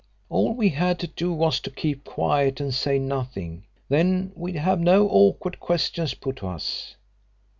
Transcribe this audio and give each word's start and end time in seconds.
All 0.31 0.55
we 0.55 0.69
had 0.69 0.97
to 1.01 1.07
do 1.07 1.31
was 1.31 1.59
to 1.59 1.69
keep 1.69 2.05
quiet 2.05 2.59
and 2.59 2.73
say 2.73 2.97
nothing; 2.97 3.65
then 3.87 4.31
we'd 4.35 4.55
have 4.55 4.79
no 4.79 5.07
awkward 5.07 5.59
questions 5.59 6.15
put 6.15 6.37
to 6.37 6.47
us. 6.47 6.95